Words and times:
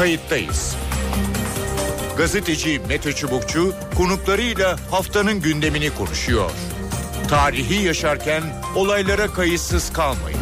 kayıttayız. 0.00 0.76
Gazeteci 2.16 2.80
Mete 2.88 3.12
Çubukçu 3.12 3.72
konuklarıyla 3.96 4.76
haftanın 4.90 5.40
gündemini 5.40 5.90
konuşuyor. 5.90 6.50
Tarihi 7.28 7.86
yaşarken 7.86 8.42
olaylara 8.76 9.26
kayıtsız 9.26 9.92
kalmayın. 9.92 10.38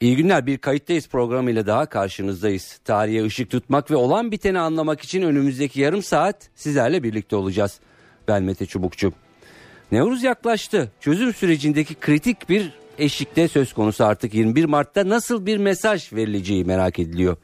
İyi 0.00 0.16
günler 0.16 0.46
bir 0.46 0.58
kayıttayız 0.58 1.08
programıyla 1.08 1.66
daha 1.66 1.86
karşınızdayız. 1.86 2.80
Tarihe 2.84 3.24
ışık 3.24 3.50
tutmak 3.50 3.90
ve 3.90 3.96
olan 3.96 4.32
biteni 4.32 4.58
anlamak 4.58 5.00
için 5.00 5.22
önümüzdeki 5.22 5.80
yarım 5.80 6.02
saat 6.02 6.50
sizlerle 6.54 7.02
birlikte 7.02 7.36
olacağız. 7.36 7.80
Ben 8.28 8.42
Mete 8.42 8.66
Çubukçu. 8.66 9.12
Nevruz 9.92 10.22
yaklaştı. 10.22 10.92
Çözüm 11.00 11.34
sürecindeki 11.34 11.94
kritik 11.94 12.48
bir 12.48 12.72
eşikte 12.98 13.48
söz 13.48 13.72
konusu 13.72 14.04
artık 14.04 14.34
21 14.34 14.64
Mart'ta 14.64 15.08
nasıl 15.08 15.46
bir 15.46 15.58
mesaj 15.58 16.12
verileceği 16.12 16.64
merak 16.64 16.98
ediliyor. 16.98 17.36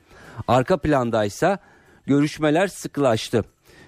Arka 0.48 0.76
plandaysa 0.76 1.58
görüşmeler 2.06 2.66
sıkılaştı. 2.66 3.44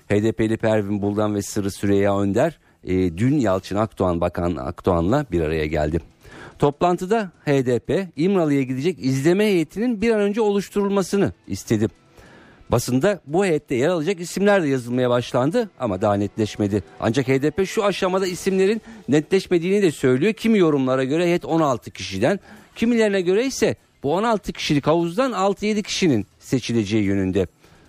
HDP'li 0.08 0.56
Pervin 0.56 1.02
Buldan 1.02 1.34
ve 1.34 1.42
Sırrı 1.42 1.70
Süreyya 1.70 2.18
Önder 2.18 2.58
e, 2.84 3.18
dün 3.18 3.38
Yalçın 3.38 3.76
Akdoğan 3.76 4.20
Bakan 4.20 4.56
Akdoğan'la 4.56 5.26
bir 5.32 5.40
araya 5.40 5.66
geldi. 5.66 6.00
Toplantıda 6.58 7.30
HDP 7.44 8.08
İmralı'ya 8.16 8.62
gidecek 8.62 8.98
izleme 9.04 9.44
heyetinin 9.44 10.00
bir 10.00 10.10
an 10.10 10.20
önce 10.20 10.40
oluşturulmasını 10.40 11.32
istedi. 11.46 11.88
Basında 12.70 13.20
bu 13.26 13.44
heyette 13.44 13.74
yer 13.74 13.88
alacak 13.88 14.20
isimler 14.20 14.62
de 14.62 14.68
yazılmaya 14.68 15.10
başlandı 15.10 15.70
ama 15.78 16.00
daha 16.00 16.14
netleşmedi. 16.14 16.82
Ancak 17.00 17.28
HDP 17.28 17.66
şu 17.66 17.84
aşamada 17.84 18.26
isimlerin 18.26 18.82
netleşmediğini 19.08 19.82
de 19.82 19.90
söylüyor. 19.90 20.32
Kimi 20.32 20.58
yorumlara 20.58 21.04
göre 21.04 21.24
heyet 21.24 21.44
16 21.44 21.90
kişiden, 21.90 22.40
kimilerine 22.76 23.20
göre 23.20 23.46
ise 23.46 23.76
bu 24.02 24.14
16 24.14 24.52
kişilik 24.52 24.86
havuzdan 24.86 25.32
6-7 25.32 25.82
kişinin 25.82 26.26
seçileceği 26.38 27.04
yönünde. 27.04 27.46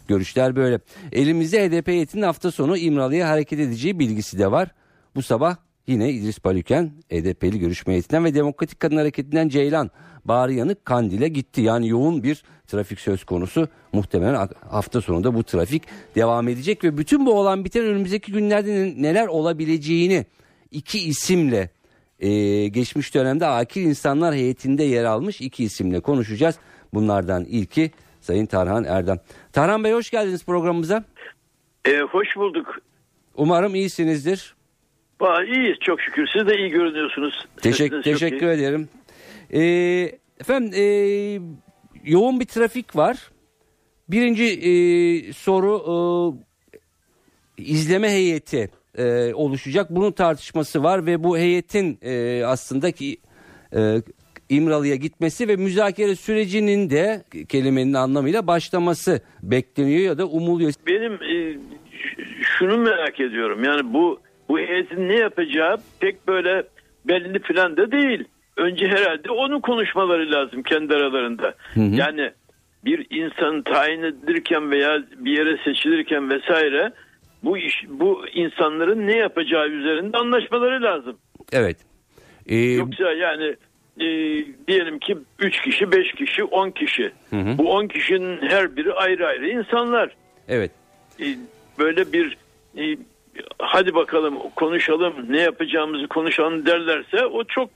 Görüşler 0.08 0.56
böyle. 0.56 0.80
Elimizde 1.12 1.70
HDP 1.70 1.88
heyetinin 1.88 2.24
hafta 2.24 2.52
sonu 2.52 2.78
İmralı'ya 2.78 3.30
hareket 3.30 3.60
edeceği 3.60 4.00
bilgisi 4.00 4.40
de 4.40 4.52
var. 4.52 4.70
Bu 5.16 5.22
sabah 5.22 5.56
yine 5.88 6.12
İdris 6.12 6.40
Palüken 6.40 6.92
HDP'li 7.12 7.60
görüşme 7.60 7.94
heyetinden 7.94 8.24
ve 8.24 8.36
Demokratik 8.36 8.80
Kadın 8.80 8.98
Hareketi'nden 8.98 9.50
Ceylan 9.50 9.92
Bağrı 10.26 10.54
Yanık 10.54 10.86
Kandil'e 10.86 11.28
gitti. 11.28 11.62
Yani 11.62 11.88
yoğun 11.90 12.24
bir 12.24 12.44
trafik 12.68 13.00
söz 13.00 13.24
konusu. 13.24 13.68
Muhtemelen 13.94 14.50
hafta 14.70 15.02
sonunda 15.02 15.34
bu 15.34 15.44
trafik 15.44 15.84
devam 16.16 16.48
edecek 16.48 16.84
ve 16.84 16.98
bütün 16.98 17.26
bu 17.26 17.34
olan 17.34 17.66
biten 17.66 17.86
önümüzdeki 17.86 18.32
günlerde 18.32 18.94
neler 18.98 19.28
olabileceğini 19.28 20.26
iki 20.72 21.00
isimle 21.00 21.70
e, 22.20 22.30
geçmiş 22.68 23.16
dönemde 23.16 23.46
akil 23.46 23.82
insanlar 23.82 24.36
heyetinde 24.36 24.84
yer 24.84 25.04
almış 25.04 25.42
iki 25.42 25.64
isimle 25.64 26.00
konuşacağız. 26.00 26.56
Bunlardan 26.94 27.46
ilki 27.46 27.92
Sayın 28.22 28.46
Tarhan 28.46 28.84
Erdem. 28.84 29.20
Tarhan 29.54 29.84
Bey 29.84 29.94
hoş 29.94 30.10
geldiniz 30.10 30.46
programımıza. 30.46 31.04
E, 31.86 32.00
hoş 32.00 32.28
bulduk. 32.36 32.68
Umarım 33.36 33.76
iyisinizdir. 33.76 34.55
Ba, 35.20 35.44
iyiyiz 35.44 35.78
çok 35.82 36.02
şükür. 36.02 36.28
Siz 36.34 36.48
de 36.48 36.58
iyi 36.58 36.70
görünüyorsunuz. 36.70 37.46
Teşekkür, 37.62 38.04
teşekkür 38.04 38.48
ederim. 38.48 38.90
Ee, 39.54 39.62
efendim 40.40 40.72
e, 40.76 40.86
yoğun 42.06 42.40
bir 42.40 42.46
trafik 42.46 42.96
var. 42.96 43.18
Birinci 44.10 44.44
e, 44.44 45.34
soru 45.34 45.84
e, 47.58 47.64
izleme 47.64 48.10
heyeti 48.10 48.70
e, 48.98 49.34
oluşacak. 49.34 49.90
Bunun 49.90 50.12
tartışması 50.12 50.84
var 50.84 51.06
ve 51.06 51.24
bu 51.24 51.38
heyetin 51.38 52.00
e, 52.02 52.44
aslında 52.46 52.92
ki 52.92 53.18
e, 53.76 54.02
İmralı'ya 54.50 54.96
gitmesi 54.96 55.48
ve 55.48 55.56
müzakere 55.56 56.16
sürecinin 56.16 56.90
de 56.90 57.24
kelimenin 57.50 57.94
anlamıyla 57.94 58.48
başlaması 58.48 59.22
bekleniyor 59.44 60.02
ya 60.02 60.18
da 60.18 60.26
umuluyor. 60.26 60.74
Benim 60.88 61.14
e, 61.14 61.60
şunu 62.42 62.78
merak 62.78 63.20
ediyorum. 63.20 63.64
Yani 63.64 63.94
bu 63.94 64.20
bu 64.50 64.60
heyetin 64.60 65.10
ne 65.10 65.16
yapacağı 65.16 65.78
pek 66.00 66.28
böyle 66.28 66.64
belli 67.06 67.40
falan 67.40 67.78
da 67.78 67.92
değil. 67.92 68.24
Önce 68.58 68.88
herhalde 68.88 69.32
onun 69.32 69.62
konuşmaları 69.62 70.32
lazım 70.32 70.64
kendi 70.64 70.94
aralarında. 70.94 71.54
Hı 71.74 71.80
hı. 71.80 71.96
Yani 71.96 72.32
bir 72.86 73.08
insan 73.10 73.62
tayin 73.62 74.04
edilirken 74.04 74.72
veya 74.72 75.04
bir 75.18 75.38
yere 75.38 75.58
seçilirken 75.66 76.30
vesaire 76.30 76.94
bu 77.44 77.58
iş 77.58 77.84
bu 77.88 78.28
insanların 78.34 79.08
ne 79.08 79.18
yapacağı 79.18 79.68
üzerinde 79.68 80.18
anlaşmaları 80.18 80.84
lazım. 80.84 81.18
Evet. 81.52 81.78
Ee... 82.48 82.56
Yoksa 82.56 83.12
yani 83.12 83.56
e, 84.00 84.08
diyelim 84.68 85.00
ki 85.00 85.18
3 85.40 85.62
kişi, 85.62 85.92
5 85.92 86.12
kişi, 86.12 86.44
10 86.44 86.72
kişi. 86.72 87.12
Hı 87.30 87.36
hı. 87.36 87.58
Bu 87.58 87.72
10 87.72 87.88
kişinin 87.88 88.42
her 88.42 88.76
biri 88.76 88.94
ayrı 88.94 89.28
ayrı 89.28 89.50
insanlar. 89.50 90.16
Evet. 90.48 90.72
E, 91.20 91.26
böyle 91.80 92.14
bir 92.14 92.38
e, 92.78 92.98
hadi 93.60 93.96
bakalım 93.96 94.36
konuşalım 94.56 95.14
ne 95.30 95.42
yapacağımızı 95.42 96.08
konuşalım 96.08 96.66
derlerse 96.66 97.26
o 97.26 97.44
çok 97.44 97.70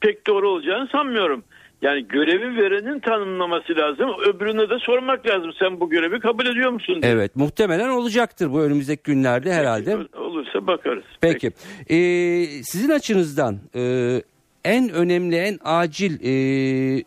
pek 0.00 0.26
doğru 0.26 0.48
olacağını 0.48 0.88
sanmıyorum. 0.92 1.44
Yani 1.82 2.08
görevi 2.08 2.56
verenin 2.56 3.00
tanımlaması 3.00 3.76
lazım. 3.76 4.10
Öbürüne 4.26 4.70
de 4.70 4.78
sormak 4.78 5.26
lazım. 5.26 5.52
Sen 5.58 5.80
bu 5.80 5.90
görevi 5.90 6.20
kabul 6.20 6.46
ediyor 6.46 6.70
musun? 6.70 7.02
Diye. 7.02 7.12
Evet 7.12 7.36
muhtemelen 7.36 7.88
olacaktır 7.88 8.52
bu 8.52 8.62
önümüzdeki 8.62 9.02
günlerde 9.02 9.52
herhalde. 9.52 9.96
Peki, 9.96 10.16
olursa 10.16 10.66
bakarız. 10.66 11.04
Peki. 11.20 11.50
Peki. 11.50 11.94
Ee, 11.94 12.46
sizin 12.62 12.90
açınızdan 12.90 13.58
e, 13.74 14.22
en 14.64 14.90
önemli 14.90 15.36
en 15.36 15.58
acil 15.64 16.12
e, 16.24 17.04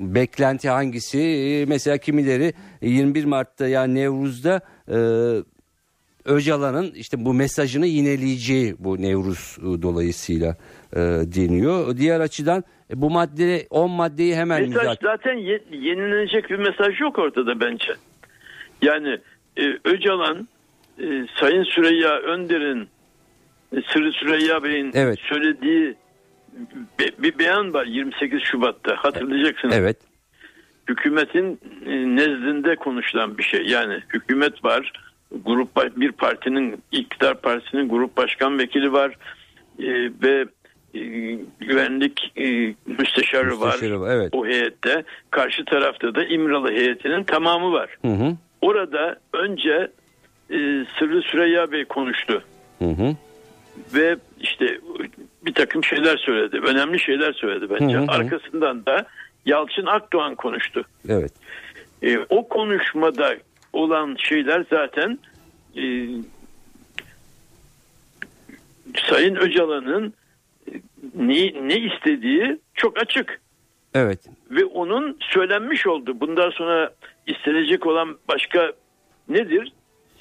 beklenti 0.00 0.68
hangisi? 0.68 1.18
E, 1.18 1.64
mesela 1.66 1.98
kimileri 1.98 2.52
21 2.82 3.24
Mart'ta 3.24 3.68
yani 3.68 3.94
Nevruz'da 3.94 4.60
e, 4.88 4.96
Öcalan'ın 6.26 6.90
işte 6.94 7.24
bu 7.24 7.34
mesajını 7.34 7.86
yineleyeceği 7.86 8.74
bu 8.78 9.02
Nevruz 9.02 9.58
e, 9.60 9.82
dolayısıyla 9.82 10.56
e, 10.92 11.00
deniyor. 11.36 11.96
Diğer 11.96 12.20
açıdan 12.20 12.64
e, 12.90 13.00
bu 13.00 13.10
madde 13.10 13.66
10 13.70 13.90
maddeyi 13.90 14.36
hemen 14.36 14.62
mesaj 14.62 14.82
müzak- 14.86 15.02
zaten 15.02 15.34
ye, 15.34 15.60
yenilenecek 15.70 16.50
bir 16.50 16.58
mesaj 16.58 17.00
yok 17.00 17.18
ortada 17.18 17.60
bence. 17.60 17.92
Yani 18.82 19.18
e, 19.56 19.62
Öcalan 19.84 20.48
e, 20.98 21.04
Sayın 21.40 21.64
Süreyya 21.64 22.18
Önder'in 22.18 22.88
e, 23.72 23.82
Sırrı 23.92 24.12
Süreyya 24.12 24.62
Bey'in 24.64 24.90
evet. 24.94 25.18
söylediği 25.28 25.94
be, 27.00 27.04
bir 27.18 27.38
beyan 27.38 27.74
var 27.74 27.86
28 27.86 28.42
Şubat'ta 28.42 28.96
hatırlayacaksınız. 28.96 29.74
Evet. 29.74 29.96
Hükümetin 30.88 31.60
e, 31.86 31.90
nezdinde 32.16 32.76
konuşulan 32.76 33.38
bir 33.38 33.42
şey. 33.42 33.62
Yani 33.66 34.02
hükümet 34.14 34.64
var, 34.64 34.92
grup 35.30 35.96
bir 35.96 36.12
partinin 36.12 36.82
iktidar 36.92 37.40
partisinin 37.40 37.88
grup 37.88 38.16
başkan 38.16 38.58
vekili 38.58 38.92
var 38.92 39.16
e, 39.78 40.10
ve 40.22 40.46
e, 40.94 41.00
güvenlik 41.60 42.32
e, 42.36 42.74
müsteşarı, 42.86 43.46
müsteşarı 43.46 44.00
var, 44.00 44.10
evet. 44.10 44.28
o 44.32 44.46
heyette. 44.46 45.04
Karşı 45.30 45.64
tarafta 45.64 46.14
da 46.14 46.24
İmralı 46.24 46.70
heyetinin 46.70 47.24
tamamı 47.24 47.72
var. 47.72 47.96
Hı 48.02 48.08
hı. 48.08 48.36
Orada 48.60 49.16
önce 49.32 49.90
e, 50.50 50.56
Sırrı 50.98 51.22
Süreyya 51.22 51.72
Bey 51.72 51.84
konuştu. 51.84 52.42
Hı 52.78 52.88
hı. 52.88 53.16
Ve 53.94 54.16
işte 54.40 54.78
bir 55.46 55.54
takım 55.54 55.84
şeyler 55.84 56.16
söyledi. 56.16 56.60
Önemli 56.66 57.00
şeyler 57.00 57.32
söyledi 57.32 57.66
bence. 57.70 57.96
Hı 57.96 58.02
hı. 58.02 58.06
Arkasından 58.08 58.86
da 58.86 59.06
Yalçın 59.46 59.86
Akdoğan 59.86 60.34
konuştu. 60.34 60.84
Evet. 61.08 61.32
E, 62.02 62.18
o 62.18 62.48
konuşmada 62.48 63.34
olan 63.72 64.16
şeyler 64.18 64.64
zaten 64.70 65.18
e, 65.76 65.84
Sayın 69.10 69.34
Öcalan'ın 69.36 70.14
ne, 71.14 71.68
ne 71.68 71.78
istediği 71.78 72.58
çok 72.74 72.98
açık. 73.02 73.40
Evet. 73.94 74.20
Ve 74.50 74.64
onun 74.64 75.18
söylenmiş 75.20 75.86
oldu. 75.86 76.20
Bundan 76.20 76.50
sonra 76.50 76.90
istenecek 77.26 77.86
olan 77.86 78.18
başka 78.28 78.72
nedir? 79.28 79.72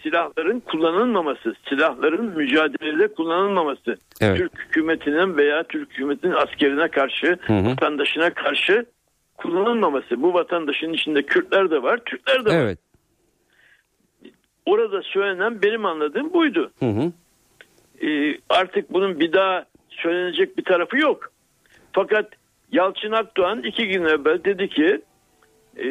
Silahların 0.03 0.59
kullanılmaması, 0.59 1.55
silahların 1.69 2.25
mücadelede 2.25 3.07
kullanılmaması. 3.07 3.97
Evet. 4.21 4.37
Türk 4.37 4.59
hükümetinin 4.59 5.37
veya 5.37 5.63
Türk 5.63 5.91
hükümetinin 5.91 6.33
askerine 6.33 6.87
karşı, 6.87 7.37
hı 7.41 7.53
hı. 7.53 7.65
vatandaşına 7.65 8.29
karşı 8.29 8.85
kullanılmaması. 9.37 10.21
Bu 10.21 10.33
vatandaşın 10.33 10.93
içinde 10.93 11.23
Kürtler 11.23 11.71
de 11.71 11.83
var, 11.83 11.99
Türkler 12.05 12.45
de 12.45 12.65
var. 12.65 12.75
Orada 14.65 15.01
söylenen 15.01 15.61
benim 15.61 15.85
anladığım 15.85 16.33
buydu. 16.33 16.71
Hı 16.79 16.85
hı. 16.85 17.11
Ee, 18.07 18.37
artık 18.49 18.93
bunun 18.93 19.19
bir 19.19 19.33
daha 19.33 19.65
söylenecek 19.89 20.57
bir 20.57 20.63
tarafı 20.63 20.97
yok. 20.97 21.31
Fakat 21.93 22.29
Yalçın 22.71 23.11
Akdoğan 23.11 23.63
iki 23.63 23.87
gün 23.87 24.03
evvel 24.03 24.43
dedi 24.43 24.69
ki 24.69 25.01
e, 25.77 25.89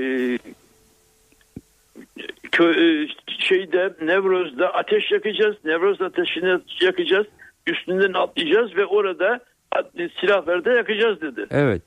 kö, 2.52 2.70
e, 2.70 3.08
şeyde 3.38 3.94
Nevroz'da 4.02 4.74
ateş 4.74 5.12
yakacağız. 5.12 5.56
Nevroz 5.64 6.02
ateşini 6.02 6.60
yakacağız. 6.80 7.26
Üstünden 7.66 8.12
atlayacağız 8.12 8.76
ve 8.76 8.86
orada 8.86 9.40
silahları 10.20 10.64
da 10.64 10.72
yakacağız 10.72 11.20
dedi. 11.20 11.46
Evet. 11.50 11.82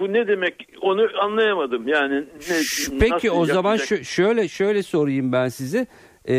Bu 0.00 0.12
ne 0.12 0.28
demek 0.28 0.54
onu 0.80 1.06
anlayamadım. 1.22 1.88
Yani 1.88 2.14
ne, 2.20 2.56
Peki 3.00 3.30
o 3.30 3.44
zaman 3.46 3.76
şö- 3.76 4.04
şöyle 4.04 4.48
şöyle 4.48 4.82
sorayım 4.82 5.32
ben 5.32 5.48
size. 5.48 5.86
Ee, 6.24 6.34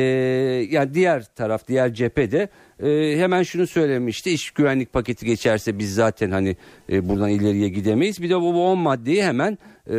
yani 0.69 0.94
diğer 0.94 1.24
taraf 1.36 1.68
diğer 1.68 1.94
cephede 1.94 2.50
e, 2.84 3.18
hemen 3.18 3.44
şunu 3.44 3.68
söylemişti 3.68 4.31
iş 4.31 4.52
güvenlik 4.52 4.94
paketi 4.94 5.25
geçerse 5.25 5.80
biz 5.80 5.96
zaten 5.96 6.31
hani 6.31 6.56
e, 6.92 7.10
buradan 7.10 7.30
ileriye 7.30 7.69
gidemeyiz 7.69 8.22
bir 8.22 8.30
de 8.30 8.36
bu, 8.36 8.54
bu 8.54 8.68
10 8.68 8.78
maddeyi 8.80 9.24
hemen 9.24 9.58
e, 9.90 9.96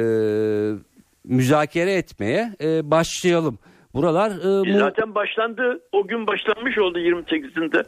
müzakere 1.24 1.92
etmeye 1.94 2.52
e, 2.62 2.90
başlayalım 2.90 3.58
buralar 3.94 4.30
e, 4.30 4.70
E, 4.70 4.72
mu- 4.72 4.78
Zaten 4.78 5.14
başlandı. 5.14 5.80
O 5.92 6.06
gün 6.06 6.26
başlanmış 6.26 6.78
oldu 6.78 6.98
28'inde. 6.98 7.84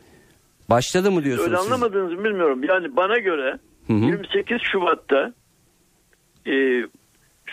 başladı 0.71 1.11
mı 1.11 1.25
diyorsunuz 1.25 1.49
Öyle 1.53 1.63
siz? 1.63 1.73
anlamadığınızı 1.73 2.25
bilmiyorum. 2.25 2.61
Yani 2.69 2.97
bana 2.97 3.19
göre 3.19 3.59
Hı 3.87 3.93
hı. 3.93 4.05
28 4.05 4.59
Şubat'ta 4.73 5.33
e, 6.47 6.87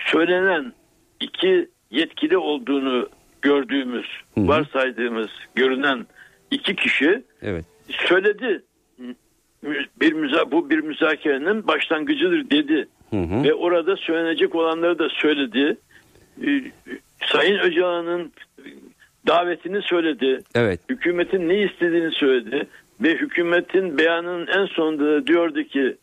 söylenen 0.06 0.74
iki 1.20 1.70
yetkili 1.92 2.38
olduğunu 2.38 3.10
gördüğümüz, 3.42 4.06
Hı 4.36 4.42
hı. 4.42 4.48
varsaydığımız, 4.48 5.30
görünen 5.56 6.06
iki 6.52 6.76
kişi 6.76 7.24
Evet. 7.42 7.66
söyledi. 7.90 8.64
Bir 10.02 10.14
müza 10.14 10.52
bu 10.52 10.70
bir 10.70 10.80
müzakerenin 10.80 11.68
başlangıcıdır 11.68 12.50
dedi. 12.50 12.88
Hı 13.10 13.18
hı. 13.18 13.44
Ve 13.44 13.54
orada 13.54 13.96
söylenecek 13.96 14.56
olanları 14.56 15.00
da 15.00 15.10
söyledi. 15.10 15.78
Ee, 16.46 16.62
Sayın 17.26 17.60
Öcalan'ın 17.60 18.32
davetini 19.28 19.82
söyledi. 19.82 20.42
Evet. 20.56 20.80
Hükümetin 20.90 21.50
ne 21.50 21.62
istediğini 21.62 22.12
söyledi. 22.12 22.68
Ve 23.02 23.16
hükümetin 23.16 23.98
beyanının 23.98 24.48
en 24.48 24.66
sonunda 24.66 25.06
da 25.06 25.28
diyordu 25.28 25.64
ki 25.64 25.98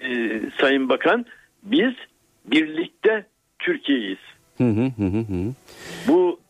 e, 0.00 0.40
Sayın 0.60 0.88
Bakan 0.88 1.26
biz 1.62 1.94
birlikte 2.44 3.26
Türkiye'yiz. 3.58 4.18
Hı 4.58 4.64
hı 4.64 4.84
hı 4.96 5.04
hı 5.04 5.18
hı. 5.18 5.52
Bu 6.08 6.40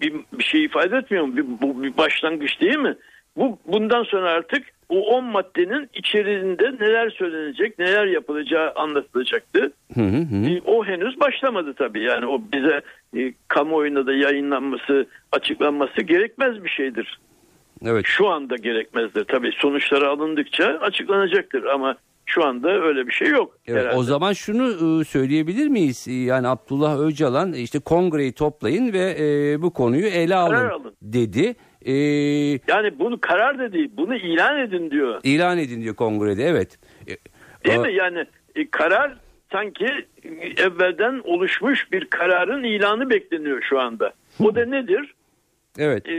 bir, 0.00 0.14
bir 0.32 0.44
şey 0.44 0.64
ifade 0.64 0.96
etmiyor 0.96 1.24
mu? 1.24 1.36
Bir, 1.36 1.44
bu 1.62 1.82
bir 1.82 1.96
başlangıç 1.96 2.60
değil 2.60 2.78
mi? 2.78 2.96
Bu 3.36 3.58
bundan 3.66 4.02
sonra 4.02 4.30
artık 4.30 4.66
o 4.88 5.00
10 5.00 5.24
maddenin 5.24 5.90
içerisinde 5.94 6.72
neler 6.80 7.10
söylenecek, 7.10 7.78
neler 7.78 8.06
yapılacağı 8.06 8.72
anlatılacaktı. 8.72 9.72
Hı 9.94 10.00
hı 10.00 10.16
hı. 10.16 10.60
O 10.64 10.84
henüz 10.84 11.20
başlamadı 11.20 11.74
tabii. 11.74 12.02
Yani 12.02 12.26
o 12.26 12.42
bize 12.52 12.80
e, 13.16 13.32
kamuoyuna 13.48 14.06
da 14.06 14.12
yayınlanması, 14.12 15.06
açıklanması 15.32 16.02
gerekmez 16.02 16.64
bir 16.64 16.68
şeydir. 16.68 17.18
Evet. 17.84 18.06
Şu 18.06 18.28
anda 18.28 18.56
gerekmezdir. 18.56 19.24
Tabii 19.24 19.50
sonuçları 19.58 20.08
alındıkça 20.08 20.64
açıklanacaktır 20.64 21.64
ama 21.64 21.96
şu 22.34 22.44
anda 22.44 22.70
öyle 22.82 23.06
bir 23.06 23.12
şey 23.12 23.28
yok. 23.28 23.58
Evet, 23.66 23.80
herhalde. 23.80 23.96
o 23.96 24.02
zaman 24.02 24.32
şunu 24.32 25.00
e, 25.00 25.04
söyleyebilir 25.04 25.68
miyiz? 25.68 26.06
E, 26.08 26.12
Yani 26.12 26.48
Abdullah 26.48 27.00
Öcalan 27.00 27.52
işte 27.52 27.78
kongreyi 27.78 28.32
toplayın 28.32 28.92
ve 28.92 29.16
e, 29.20 29.62
bu 29.62 29.72
konuyu 29.72 30.06
ele 30.06 30.34
alın, 30.34 30.54
Karar 30.54 30.70
alın. 30.70 30.94
dedi. 31.02 31.54
E, 31.82 31.92
Yani 32.68 32.98
bunu 32.98 33.20
karar 33.20 33.58
da 33.58 33.72
değil, 33.72 33.90
bunu 33.96 34.16
ilan 34.16 34.58
edin 34.58 34.90
diyor. 34.90 35.20
ilan 35.24 35.58
edin 35.58 35.82
diyor 35.82 35.94
kongrede 35.94 36.44
evet. 36.44 36.78
E, 37.06 37.16
Değil 37.64 37.78
a- 37.78 37.82
mi? 37.82 37.94
Yani 37.94 38.24
e, 38.56 38.70
karar 38.70 39.16
sanki 39.52 39.84
e, 40.22 40.28
evvelden 40.62 41.20
oluşmuş 41.24 41.92
bir 41.92 42.04
kararın 42.04 42.64
ilanı 42.64 43.10
bekleniyor 43.10 43.62
şu 43.68 43.80
anda. 43.80 44.12
O 44.40 44.54
da 44.54 44.64
nedir? 44.66 45.14
Evet. 45.78 46.08
E, 46.08 46.14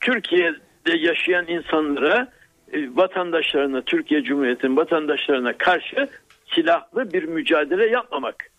Türkiye'de 0.00 0.96
yaşayan 0.98 1.46
insanlara, 1.48 2.22
e, 2.22 2.26
vatandaşlarına, 2.72 3.82
Türkiye 3.82 4.22
Cumhuriyeti'nin 4.22 4.76
vatandaşlarına 4.76 5.58
karşı 5.58 6.08
silahlı 6.54 7.12
bir 7.12 7.24
mücadele 7.24 7.86
yapmamak. 7.86 8.50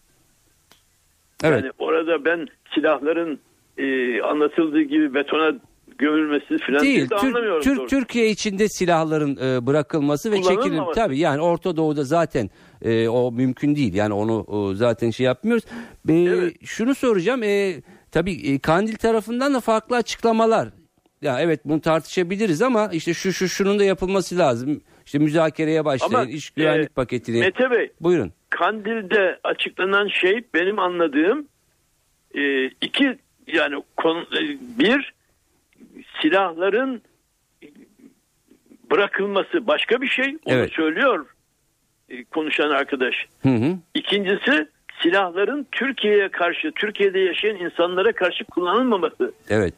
Evet. 1.44 1.64
Yani 1.64 1.72
orada 1.80 2.26
ben 2.26 2.48
silahların 2.74 3.40
e, 3.78 4.22
anlatıldığı 4.22 4.82
gibi 4.82 5.14
betona 5.14 5.52
gömülmesi 5.98 6.58
falan 6.58 6.82
Değil. 6.82 7.10
de 7.10 7.16
anlamıyorum. 7.16 7.62
Tür-. 7.62 7.88
Türkiye 7.88 8.30
içinde 8.30 8.68
silahların 8.70 9.38
e, 9.38 9.66
bırakılması 9.68 10.32
ve 10.32 10.42
çekilim 10.42 10.84
tabii 10.96 11.20
yani 11.20 11.42
Orta 11.42 11.78
Doğu'da 11.78 12.04
zaten 12.04 12.50
e, 12.82 13.08
o 13.08 13.32
mümkün 13.32 13.76
değil. 13.76 13.94
Yani 13.94 14.14
onu 14.14 14.44
o, 14.44 14.74
zaten 14.74 15.10
şey 15.10 15.26
yapmıyoruz. 15.26 15.64
E, 16.10 16.14
Evet. 16.14 16.56
Şunu 16.66 16.96
soracağım. 16.96 17.44
E, 17.44 17.74
tabii 18.12 18.34
e, 18.34 18.60
Kandil 18.60 18.96
tarafından 18.96 19.54
da 19.54 19.60
farklı 19.60 19.96
açıklamalar. 19.96 20.70
Ya 21.22 21.42
evet 21.42 21.60
bunu 21.66 21.82
tartışabiliriz 21.82 22.62
ama 22.62 22.90
işte 22.94 23.14
şu 23.14 23.34
şu 23.34 23.48
şunun 23.48 23.80
da 23.80 23.84
yapılması 23.84 24.38
lazım. 24.38 24.82
İşte 25.06 25.20
müzakereye 25.20 25.86
başlayın. 25.86 26.14
Ama, 26.14 26.32
iş 26.32 26.50
güvenlik 26.50 26.90
e, 26.90 26.94
paketini. 26.94 27.40
Mete 27.40 27.72
Bey 27.72 27.92
Buyurun. 28.02 28.34
Kandil'de 28.50 29.40
açıklanan 29.44 30.08
şey 30.08 30.44
benim 30.54 30.80
anladığım 30.80 31.48
e, 32.36 32.66
iki 32.66 33.18
yani 33.48 33.84
konu, 33.98 34.22
e, 34.22 34.42
bir 34.80 35.14
silahların 36.22 37.02
bırakılması 38.92 39.68
başka 39.68 40.02
bir 40.02 40.08
şey 40.08 40.38
onu 40.46 40.56
Evet. 40.56 40.72
söylüyor 40.72 41.26
e, 42.10 42.24
konuşan 42.24 42.70
arkadaş. 42.70 43.16
Hı 43.44 43.50
hı. 43.50 43.78
İkincisi 43.96 44.68
silahların 45.04 45.68
Türkiye'ye 45.72 46.30
karşı 46.30 46.72
Türkiye'de 46.72 47.20
yaşayan 47.20 47.56
insanlara 47.56 48.12
karşı 48.12 48.44
kullanılmaması. 48.44 49.34
Evet. 49.50 49.74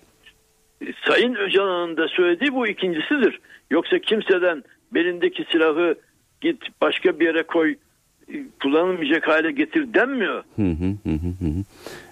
E, 0.88 0.94
Sayın 1.08 1.36
Öcalan'ın 1.36 1.98
da 1.98 2.08
söylediği 2.08 2.54
bu 2.54 2.68
ikincisidir. 2.68 3.40
Yoksa 3.72 4.00
kimseden 4.00 4.64
belindeki 4.94 5.46
silahı 5.52 5.96
git 6.42 6.62
başka 6.82 7.20
bir 7.20 7.26
yere 7.26 7.44
koy 7.44 7.76
e, 8.34 8.36
kullanılmayacak 8.62 9.28
hale 9.28 9.52
getir 9.52 9.94
denmiyor. 9.94 10.44
Hı 10.56 10.62
hı 10.62 10.86
hı 11.04 11.10
hı 11.10 11.46
hı. 11.46 11.64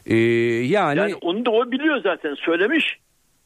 E, 0.06 0.16
yani, 0.66 1.00
Yani 1.00 1.16
onu 1.16 1.46
da 1.46 1.52
o 1.52 1.72
biliyor 1.72 2.02
zaten 2.04 2.36
söylemiş. 2.36 2.98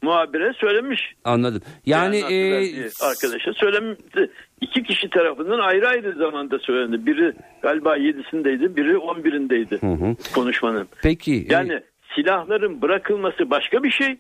Muhabire 0.02 0.54
söylemiş. 0.54 1.14
anladım. 1.24 1.62
Yani 1.86 2.18
e, 2.18 2.60
arkadaşa 3.02 3.54
söylemişti. 3.54 4.32
İki 4.62 4.84
kişi 4.84 5.10
tarafından 5.10 5.60
ayrı 5.60 5.88
ayrı 5.88 6.14
zamanda 6.14 6.60
söylendi. 6.60 7.06
Biri 7.06 7.34
galiba 7.62 7.96
yedisindeydi, 7.96 8.76
biri 8.76 8.98
on 8.98 9.24
birindeydi 9.24 9.78
Hı 9.82 9.88
hı. 9.88 10.16
konuşmanın. 10.36 10.88
peki 11.04 11.34
e, 11.50 11.54
Yani 11.54 11.80
silahların 12.16 12.82
bırakılması 12.82 13.50
başka 13.50 13.84
bir 13.84 13.92
şey. 13.92 14.18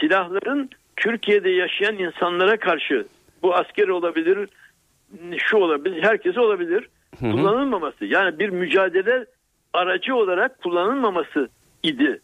Silahların 0.00 0.70
Türkiye'de 0.96 1.50
yaşayan 1.50 1.98
insanlara 1.98 2.56
karşı 2.56 3.06
bu 3.42 3.54
asker 3.54 3.88
olabilir, 3.88 4.48
şu 5.38 5.56
olabilir, 5.56 6.02
herkes 6.02 6.38
olabilir. 6.38 6.88
Hı 7.20 7.26
hı. 7.26 7.32
Kullanılmaması. 7.32 8.04
Yani 8.04 8.38
bir 8.38 8.48
mücadele 8.48 9.26
aracı 9.72 10.14
olarak 10.14 10.62
kullanılmaması 10.62 11.48
idi. 11.82 12.20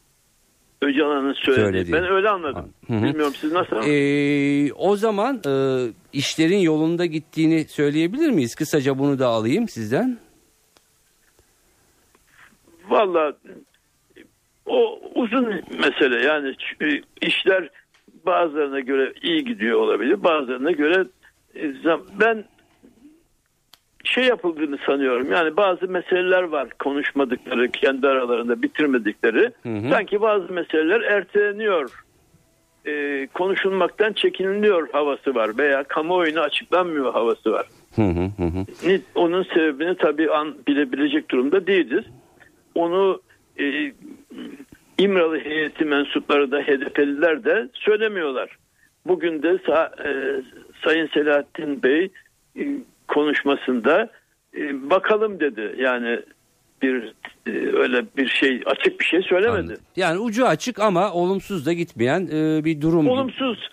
Öcalan'ın 0.83 1.33
söylediği. 1.33 1.67
Söylediği. 1.67 1.95
Ben 1.95 2.05
öyle 2.05 2.29
anladım. 2.29 2.73
Hı 2.87 2.93
hı. 2.93 3.03
Bilmiyorum 3.03 3.35
siz 3.37 3.53
nasıl 3.53 3.77
anladınız? 3.77 3.95
Ee, 3.95 4.73
o 4.73 4.97
zaman 4.97 5.41
e, 5.47 5.53
işlerin 6.13 6.59
yolunda 6.59 7.07
gittiğini 7.07 7.65
söyleyebilir 7.65 8.31
miyiz? 8.31 8.55
Kısaca 8.55 8.99
bunu 8.99 9.19
da 9.19 9.27
alayım 9.27 9.69
sizden. 9.69 10.19
Valla 12.89 13.33
o 14.73 15.01
uzun 15.15 15.47
mesele 15.79 16.23
yani 16.23 16.49
ç- 16.49 17.03
işler 17.21 17.69
bazılarına 18.27 18.81
göre 18.81 19.13
iyi 19.23 19.45
gidiyor 19.45 19.81
olabilir 19.81 20.23
bazılarına 20.25 20.71
göre 20.71 21.05
e, 21.55 21.73
ben 22.21 22.45
şey 24.05 24.25
yapıldığını 24.25 24.79
sanıyorum 24.87 25.33
yani 25.33 25.57
bazı 25.57 25.89
meseleler 25.89 26.43
var 26.43 26.69
konuşmadıkları 26.79 27.69
kendi 27.71 28.09
aralarında 28.09 28.63
bitirmedikleri 28.63 29.51
Hı 29.63 29.69
hı. 29.69 29.91
sanki 29.91 30.21
bazı 30.21 30.53
meseleler 30.53 31.01
erteleniyor 31.01 32.05
e, 32.87 33.27
konuşulmaktan 33.35 34.13
çekiniliyor 34.13 34.89
havası 34.93 35.35
var 35.35 35.59
veya 35.59 35.85
kamuoyuna 35.85 36.41
açıklanmıyor 36.41 37.13
havası 37.13 37.53
var. 37.53 37.67
Hı 37.97 38.03
hı 38.03 38.25
hı 38.45 38.99
Onun 39.15 39.43
sebebini 39.43 39.97
tabii 39.97 40.31
an 40.31 40.55
bilebilecek 40.69 41.31
durumda 41.31 41.67
değiliz. 41.67 42.05
Onu 42.75 43.21
e, 43.63 43.93
İmralı 44.99 45.39
heyeti 45.41 45.85
mensupları 45.85 46.51
da 46.51 46.59
HDP'liler 46.59 47.45
de 47.45 47.69
söylemiyorlar. 47.75 48.57
Bugün 49.07 49.43
de 49.43 49.49
Sa- 49.49 50.09
e, 50.09 50.43
Sayın 50.85 51.07
Selahattin 51.15 51.83
Bey 51.83 52.11
e, 52.59 52.63
konuşmasında 53.09 54.09
e, 54.57 54.91
bakalım 54.91 55.41
dedi. 55.41 55.75
Yani 55.79 56.21
bir 56.83 57.13
e, 57.47 57.51
öyle 57.77 58.05
bir 58.17 58.29
şey 58.29 58.63
açık 58.67 59.01
bir 59.01 59.05
şey 59.05 59.23
söylemedi. 59.23 59.59
Anladım. 59.61 59.83
Yani 59.97 60.19
ucu 60.19 60.47
açık 60.47 60.79
ama 60.81 61.13
olumsuz 61.13 61.67
da 61.67 61.73
gitmeyen 61.73 62.29
e, 62.33 62.65
bir 62.65 62.81
durum. 62.81 63.09
Olumsuz 63.09 63.69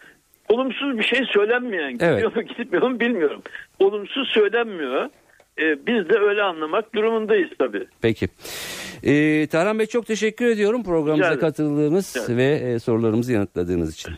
olumsuz 0.49 0.97
bir 0.97 1.03
şey 1.03 1.25
söylenmeyen 1.33 1.97
Evet. 1.99 2.15
gidiyor 2.15 2.35
mu 2.35 2.41
gitmiyor 2.41 2.87
mu 2.91 2.99
bilmiyorum. 2.99 3.41
Olumsuz 3.79 4.29
söylenmiyor. 4.29 5.09
Ee, 5.59 5.87
biz 5.87 6.09
de 6.09 6.19
öyle 6.19 6.43
anlamak 6.43 6.95
durumundayız 6.95 7.49
tabii. 7.59 7.85
Peki. 8.01 8.27
Ee, 9.03 9.47
Tarhan 9.47 9.79
Bey 9.79 9.85
çok 9.85 10.05
teşekkür 10.05 10.45
ediyorum 10.45 10.83
programımıza 10.83 11.31
Rica 11.31 11.39
katıldığınız 11.39 12.15
Rica 12.15 12.37
ve 12.37 12.45
e, 12.45 12.79
sorularımızı 12.79 13.33
yanıtladığınız 13.33 13.93
için. 13.93 14.11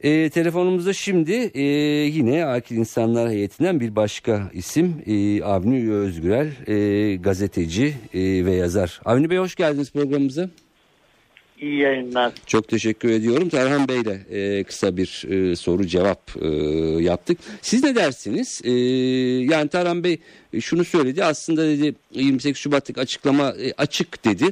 E, 0.00 0.30
telefonumuzda 0.30 0.92
şimdi 0.92 1.32
e, 1.54 1.62
yine 2.06 2.46
Akil 2.46 2.76
İnsanlar 2.76 3.30
Heyetinden 3.30 3.80
bir 3.80 3.96
başka 3.96 4.50
isim 4.52 5.02
e, 5.06 5.42
Avni 5.42 5.92
Özgürel 5.92 6.52
e, 6.66 7.16
gazeteci 7.16 7.94
e, 8.14 8.44
ve 8.44 8.52
yazar. 8.52 9.00
Avni 9.04 9.30
Bey 9.30 9.38
hoş 9.38 9.54
geldiniz 9.54 9.92
programımıza. 9.92 10.50
İyi 11.60 11.78
yayınlar. 11.78 12.32
Çok 12.46 12.68
teşekkür 12.68 13.10
ediyorum. 13.10 13.48
Tarhan 13.48 13.88
Bey'le 13.88 14.20
e, 14.30 14.64
kısa 14.64 14.96
bir 14.96 15.24
e, 15.30 15.56
soru 15.56 15.86
cevap 15.86 16.20
e, 16.42 16.48
yaptık. 17.02 17.38
Siz 17.62 17.84
ne 17.84 17.94
dersiniz? 17.94 18.60
E, 18.64 18.70
yani 19.54 19.68
Tarhan 19.68 20.04
Bey 20.04 20.18
şunu 20.60 20.84
söyledi 20.84 21.24
aslında 21.24 21.68
dedi 21.68 21.94
28 22.10 22.60
Şubat'lık 22.60 22.98
açıklama 22.98 23.48
e, 23.48 23.72
açık 23.78 24.24
dedi. 24.24 24.44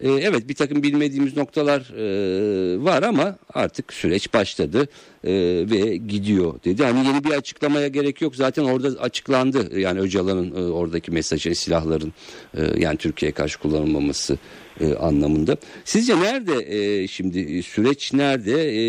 E, 0.00 0.08
evet 0.10 0.48
bir 0.48 0.54
takım 0.54 0.82
bilmediğimiz 0.82 1.36
noktalar 1.36 1.80
e, 1.80 2.84
var 2.84 3.02
ama 3.02 3.36
artık 3.54 3.92
süreç 3.92 4.34
başladı 4.34 4.88
e, 5.24 5.32
ve 5.70 5.96
gidiyor 5.96 6.54
dedi. 6.64 6.84
Hani 6.84 7.06
yeni 7.06 7.24
bir 7.24 7.30
açıklamaya 7.30 7.88
gerek 7.88 8.20
yok 8.20 8.36
zaten 8.36 8.64
orada 8.64 9.00
açıklandı 9.00 9.80
yani 9.80 10.00
Öcalan'ın 10.00 10.54
e, 10.56 10.72
oradaki 10.72 11.10
mesajı 11.10 11.54
silahların 11.54 12.12
e, 12.56 12.62
yani 12.78 12.96
Türkiye'ye 12.96 13.32
karşı 13.32 13.58
kullanılmaması 13.58 14.38
e, 14.80 14.94
anlamında. 14.94 15.56
Sizce 15.84 16.20
nerede 16.20 16.52
e, 16.76 17.06
şimdi 17.06 17.62
süreç 17.62 18.12
nerede 18.12 18.52
e, 18.52 18.82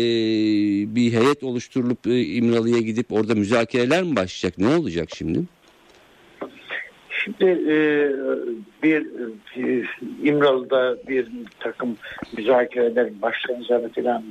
bir 0.94 1.12
heyet 1.12 1.42
oluşturulup 1.42 2.06
e, 2.06 2.20
İmralı'ya 2.24 2.78
gidip 2.78 3.12
orada 3.12 3.34
müzakereler 3.34 4.02
mi 4.02 4.16
başlayacak 4.16 4.58
ne 4.58 4.76
olacak 4.76 5.08
şimdi? 5.16 5.38
Şimdi 7.24 7.44
e, 7.44 7.76
bir 8.82 9.06
e, 9.56 9.84
İmralı'da 10.22 10.96
bir 11.08 11.28
takım 11.60 11.96
müzakereler 12.36 13.22
başlayacağını 13.22 13.92
falan 13.92 14.24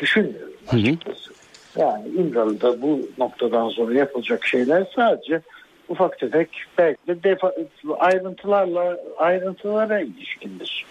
düşünmüyorum 0.00 0.52
açıkçası. 0.68 1.30
Yani 1.76 2.08
İmralı'da 2.18 2.82
bu 2.82 3.08
noktadan 3.18 3.68
sonra 3.68 3.94
yapılacak 3.94 4.46
şeyler 4.46 4.86
sadece 4.96 5.40
ufak 5.90 6.18
tefek 6.18 6.48
belki 6.78 7.06
de 7.06 7.22
defa, 7.22 7.52
ayrıntılarla 7.98 8.96
ayrıntılara 9.18 10.00
ilişkindir. 10.00 10.86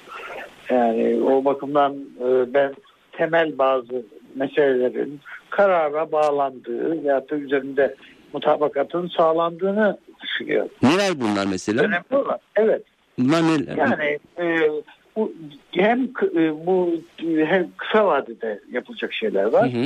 Yani 0.69 1.23
o 1.23 1.45
bakımdan 1.45 1.95
e, 2.19 2.53
ben 2.53 2.73
temel 3.11 3.57
bazı 3.57 4.05
meselelerin 4.35 5.19
karara 5.49 6.11
bağlandığı 6.11 7.03
veya 7.03 7.29
da 7.29 7.35
üzerinde 7.35 7.95
mutabakatın 8.33 9.07
sağlandığını 9.07 9.97
düşünüyorum. 10.23 10.71
Neler 10.83 11.21
bunlar 11.21 11.45
mesela? 11.45 11.83
Önemli 11.83 12.25
olan. 12.25 12.39
Evet. 12.55 12.83
Bunlar 13.17 13.41
neler? 13.43 13.77
Yani 13.77 14.19
e, 14.39 14.69
bu 15.15 15.33
hem 15.71 16.03
e, 16.35 16.65
bu 16.65 16.93
hem 17.25 17.67
kısa 17.77 18.05
vadede 18.05 18.59
yapılacak 18.71 19.13
şeyler 19.13 19.43
var. 19.43 19.73
Hı 19.73 19.77
hı. 19.77 19.85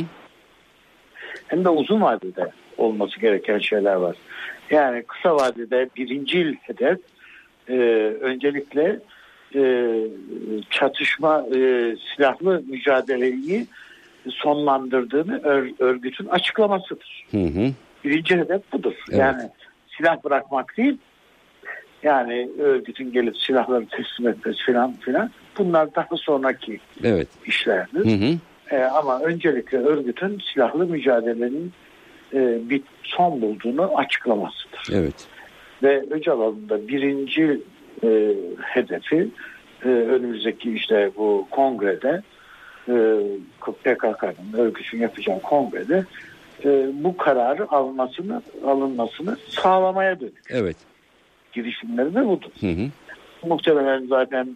Hem 1.48 1.66
de 1.66 1.70
uzun 1.70 2.02
vadede 2.02 2.52
olması 2.78 3.20
gereken 3.20 3.60
şeyler 3.60 3.96
var. 3.96 4.16
Yani 4.70 5.04
kısa 5.04 5.36
vadede 5.36 5.90
birincil 5.98 6.56
hedef 6.62 7.00
e, 7.70 7.74
öncelikle 8.22 9.00
e, 9.56 9.94
çatışma 10.70 11.46
e, 11.56 11.96
silahlı 12.16 12.64
mücadeleyi 12.68 13.68
sonlandırdığını 14.30 15.42
ör, 15.44 15.70
örgütün 15.80 16.26
açıklamasıdır. 16.26 17.26
Hı 17.32 17.38
hı. 17.38 17.72
Birinci 18.04 18.38
hedef 18.38 18.72
budur. 18.72 18.94
Evet. 19.10 19.20
Yani 19.20 19.50
silah 19.98 20.24
bırakmak 20.24 20.78
değil 20.78 20.98
yani 22.04 22.50
örgütün 22.60 23.12
gelip 23.12 23.38
silahları 23.38 23.86
teslim 23.86 24.28
etmesi 24.28 24.64
filan 24.64 24.94
filan 24.94 25.32
bunlar 25.58 25.96
daha 25.96 26.18
sonraki 26.18 26.80
Evet. 27.04 27.28
işlerdir. 27.46 28.06
Hı 28.06 28.26
hı. 28.26 28.38
Ee, 28.72 28.84
ama 28.84 29.20
öncelikle 29.22 29.78
örgütün 29.78 30.42
silahlı 30.54 30.86
mücadelenin 30.86 31.72
e, 32.34 32.70
bir 32.70 32.82
son 33.04 33.42
bulduğunu 33.42 33.98
açıklamasıdır. 33.98 34.90
Evet. 34.94 35.28
Ve 35.84 36.06
Öcalan'ın 36.10 36.70
da 36.70 36.88
birinci 36.88 37.62
e, 38.04 38.34
hedefi 38.62 39.28
e, 39.86 39.88
önümüzdeki 39.88 40.74
işte 40.74 41.12
bu 41.18 41.48
kongrede 41.52 42.22
e, 42.88 42.94
PKK'nın 43.84 44.54
örgütün 44.58 45.00
yapacağı 45.00 45.42
kongrede 45.42 46.06
e, 46.66 46.90
bu 46.94 47.18
kararı 47.18 47.72
almasını 47.72 48.42
alınmasını 48.66 49.38
sağlamaya 49.50 50.20
dönük 50.20 50.44
Evet. 50.50 50.78
girişimleri 51.54 52.16
de 52.16 52.28
budur. 52.28 52.50
Hı 52.60 52.68
hı. 52.68 52.90
Muhtemelen 53.48 54.06
zaten 54.08 54.56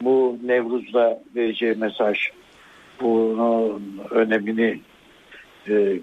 bu 0.00 0.38
Nevruz'da 0.44 1.22
vereceği 1.36 1.74
mesaj 1.74 2.18
bunun 3.00 4.00
önemini 4.10 4.80
e, 5.68 5.72
e, 5.74 6.00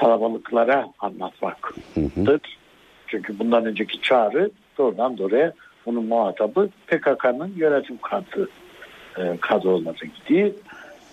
kalabalıklara 0.00 0.86
anlatmaktır. 0.98 1.82
Hı 1.94 2.00
hı. 2.00 2.26
Çünkü 3.06 3.38
bundan 3.38 3.64
önceki 3.64 4.02
çağrı 4.02 4.50
doğrudan 4.78 5.18
doğruya 5.18 5.52
bunun 5.86 6.04
muhatabı 6.04 6.68
PKK'nın 6.86 7.52
yönetim 7.56 7.98
kadro 7.98 8.46
e, 9.18 9.36
kadroları 9.40 10.06
gidiyor. 10.06 10.50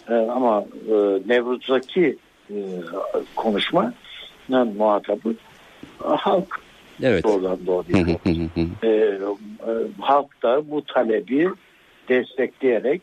E, 0.10 0.13
ama 0.13 0.65
e, 0.88 0.94
Nevruz'daki 1.27 2.18
e, 2.50 2.56
muhatabı 4.68 5.30
e, 6.06 6.08
halk 6.08 6.60
Evet. 7.04 7.24
doğrudan 7.24 7.65
doğruya. 7.65 7.98
e, 8.84 8.89
e, 8.89 9.20
halk 10.00 10.44
da 10.44 10.72
bu 10.72 10.86
talebi 10.86 11.50
destekleyerek 12.10 13.01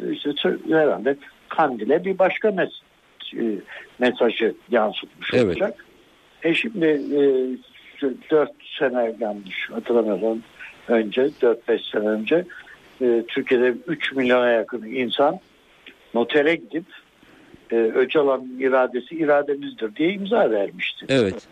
e, 0.00 0.12
işte 0.12 0.30
herhalde 0.68 1.16
Kandil'e 1.48 2.04
bir 2.04 2.18
başka 2.18 2.50
mes 2.50 2.70
e, 3.34 3.42
mesajı 3.98 4.54
yansıtmış 4.70 5.30
Evet. 5.34 5.44
olacak. 5.44 5.84
E 6.42 6.54
şimdi 6.54 6.86
e, 6.86 7.20
4 8.30 8.50
sene 8.78 9.14
yanlış 9.20 9.70
hatırlamıyorum 9.70 10.42
önce 10.88 11.22
4-5 11.22 11.90
sene 11.92 12.08
önce 12.08 12.44
e, 13.00 13.22
Türkiye'de 13.28 13.74
3 13.86 14.12
milyona 14.12 14.48
yakın 14.48 14.82
insan 14.82 15.38
notere 16.14 16.54
gidip 16.54 16.84
e, 17.70 17.76
Öcalan'ın 17.76 18.58
iradesi 18.60 19.14
irademizdir 19.14 19.96
diye 19.96 20.12
imza 20.12 20.50
vermişti 20.50 21.06
Evet. 21.08 21.48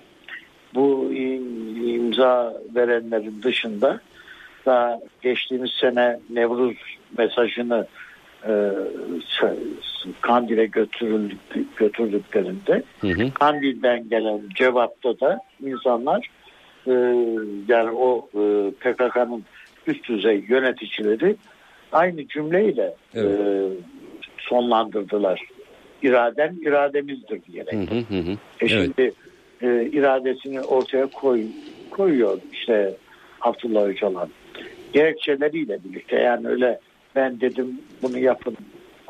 bu 0.74 1.10
im- 1.12 1.94
imza 1.94 2.54
verenlerin 2.74 3.42
dışında 3.42 4.00
daha 4.66 5.00
geçtiğimiz 5.22 5.70
sene 5.70 6.20
Nevruz 6.30 6.76
mesajını 7.18 7.86
e, 8.48 8.70
Kandil'e 10.30 10.66
götürüldük, 10.66 11.76
götürdüklerinde 11.76 12.82
Hı 13.00 13.08
hı. 13.08 13.34
Kandil'den 13.34 14.08
gelen 14.08 14.40
cevapta 14.54 15.20
da 15.20 15.40
insanlar 15.66 16.26
e, 16.86 16.92
yani 17.68 17.90
o 17.90 18.28
e, 18.34 18.70
PKK'nın 18.70 19.44
üst 19.86 20.08
düzey 20.08 20.44
yöneticileri 20.48 21.36
aynı 21.92 22.28
cümleyle 22.28 22.94
Evet. 23.14 23.40
e, 23.40 23.68
sonlandırdılar. 24.38 25.42
İraden 26.02 26.56
irademizdir 26.62 27.40
diyerek. 27.52 27.72
Hı 27.72 27.94
hı 28.14 28.20
hı. 28.20 28.32
E 28.32 28.36
Evet. 28.60 28.70
şimdi 28.70 29.12
e, 29.62 29.86
iradesini 29.86 30.60
ortaya 30.60 31.06
koy, 31.06 31.42
koyuyor 31.90 32.38
işte 32.52 32.94
Abdullah 33.40 33.82
Öcalan. 33.82 34.28
Gerekçeleriyle 34.92 35.78
birlikte 35.84 36.16
yani 36.16 36.48
öyle 36.48 36.80
ben 37.16 37.40
dedim 37.40 37.80
bunu 38.02 38.18
yapın 38.18 38.56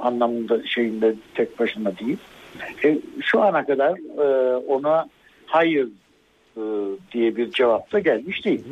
anlamında 0.00 0.66
şeyinde 0.66 1.14
tek 1.34 1.58
başına 1.58 1.98
değil. 1.98 2.18
E, 2.84 2.98
şu 3.20 3.42
ana 3.42 3.66
kadar 3.66 3.98
e, 4.18 4.56
ona 4.56 5.06
hayır 5.46 5.88
e, 6.56 6.62
diye 7.12 7.36
bir 7.36 7.50
cevap 7.50 7.92
da 7.92 7.98
gelmiş 7.98 8.44
değil. 8.44 8.64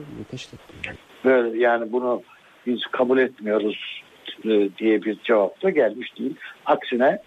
Böyle 1.24 1.58
yani 1.58 1.92
bunu 1.92 2.22
biz 2.66 2.80
kabul 2.90 3.18
etmiyoruz 3.18 4.02
e, 4.44 4.68
diye 4.78 5.02
bir 5.02 5.18
cevap 5.24 5.62
da 5.62 5.70
gelmiş 5.70 6.18
değil. 6.18 6.34
Aksine 6.66 7.18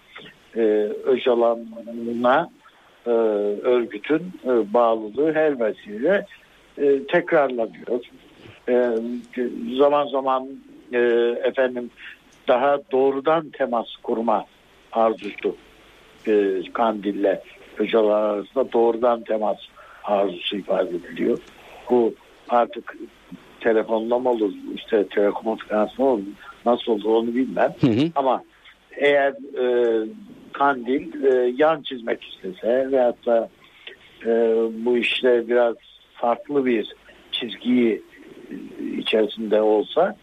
e, 0.56 0.62
Öcalan'la 1.06 2.50
e, 3.06 3.10
örgütün 3.10 4.32
e, 4.46 4.74
bağlılığı 4.74 5.34
her 5.34 5.60
vesileyle 5.60 6.26
e, 6.78 7.04
tekrarlanıyor. 7.08 8.02
E, 8.70 8.90
zaman 9.78 10.08
zaman 10.08 10.48
e, 10.94 11.00
efendim 11.44 11.90
daha 12.48 12.80
doğrudan 12.92 13.50
temas 13.50 13.88
kurma 14.04 14.46
arzusu 14.92 15.56
e, 16.28 16.62
Kandil'le 16.74 17.40
Öcalan 17.78 18.22
arasında 18.22 18.72
doğrudan 18.74 19.24
temas 19.24 19.58
arzusu 20.04 20.58
ifade 20.58 20.90
ediliyor. 20.90 21.38
Bu 21.90 22.14
artık 22.50 22.98
telefonla 23.60 24.20
mı 24.20 24.30
olur, 24.30 24.54
işte 24.76 25.08
telekomünikasyon 25.08 26.08
mı 26.08 26.14
olur, 26.14 26.24
nasıl 26.66 26.92
olur 26.92 27.06
onu 27.06 27.36
bilmem. 27.36 27.74
Hı 27.82 27.88
hı. 27.88 28.12
Ama 28.16 28.44
eğer 28.98 29.32
e, 29.60 30.08
Kandil 30.54 31.24
e, 31.24 31.54
yan 31.58 31.82
çizmek 31.82 32.24
istese 32.24 32.92
veyahut 32.92 33.26
da 33.26 33.50
e, 34.26 34.30
bu 34.86 34.98
işte 34.98 35.48
biraz 35.48 35.76
farklı 36.14 36.66
bir 36.66 36.96
çizgiyi 37.32 38.02
e, 38.52 38.84
içerisinde 38.98 39.62
olsa 39.62 40.16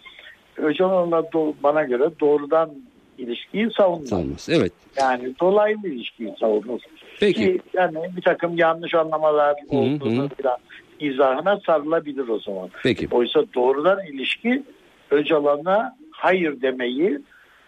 Öcalan'la 0.62 1.18
do- 1.18 1.54
bana 1.62 1.82
göre 1.82 2.10
doğrudan 2.20 2.70
ilişkiyi 3.18 3.70
savunmaz. 3.76 4.08
Savunmaz. 4.08 4.48
Evet. 4.50 4.72
Yani 4.96 5.34
dolaylı 5.40 5.88
ilişkiyi 5.88 6.34
savunur. 6.40 6.80
Peki. 7.20 7.40
Ki 7.40 7.60
yani 7.74 7.96
bir 8.16 8.22
takım 8.22 8.56
yanlış 8.56 8.94
anlamalar 8.94 9.54
olduğunu 9.68 10.28
falan 10.42 10.58
izahına 11.00 11.60
sarılabilir 11.66 12.28
o 12.28 12.38
zaman. 12.38 12.70
Peki. 12.82 13.08
Oysa 13.10 13.44
doğrudan 13.54 14.06
ilişki 14.06 14.62
Öcalan'a 15.10 15.96
hayır 16.10 16.62
demeyi 16.62 17.18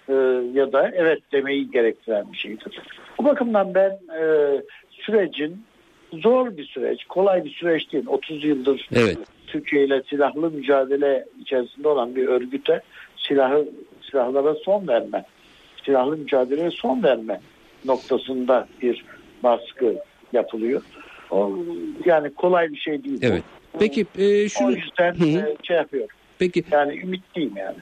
e, 0.09 0.15
ya 0.55 0.73
da 0.73 0.91
evet 0.95 1.19
demeyi 1.33 1.71
gerektiren 1.71 2.33
bir 2.33 2.39
şeydir. 2.39 2.81
Bu 3.19 3.25
bakımdan 3.25 3.75
ben 3.75 3.91
e, 4.21 4.25
sürecin 4.91 5.63
zor 6.13 6.57
bir 6.57 6.65
süreç, 6.65 7.05
kolay 7.05 7.45
bir 7.45 7.51
süreç 7.51 7.93
değil. 7.93 8.05
30 8.07 8.45
yıldır 8.45 8.89
Evet. 8.93 9.19
Türkiye 9.47 9.85
ile 9.85 10.03
silahlı 10.11 10.51
mücadele 10.51 11.25
içerisinde 11.41 11.89
olan 11.89 12.17
bir 12.17 12.27
örgüte 12.27 12.81
silahı 13.17 13.69
silahlara 14.11 14.55
son 14.55 14.89
verme, 14.89 15.25
silahlı 15.85 16.17
mücadeleye 16.17 16.71
son 16.71 17.03
verme 17.03 17.41
noktasında 17.85 18.69
bir 18.83 19.05
baskı 19.43 19.95
yapılıyor. 20.33 20.83
O, 21.31 21.59
yani 22.05 22.35
kolay 22.35 22.73
bir 22.73 22.77
şey 22.77 23.05
değil. 23.05 23.19
Evet. 23.23 23.43
Peki 23.79 24.07
e, 24.19 24.45
O 24.45 24.49
şunu 24.49 24.73
yüzden 24.77 25.15
Hı 25.15 25.25
hı. 25.25 25.51
e, 25.51 25.57
şey 25.63 25.77
yapıyorum. 25.77 26.11
Peki 26.41 26.65
Yani 26.73 27.01
ümitliyim 27.01 27.53
yani. 27.57 27.77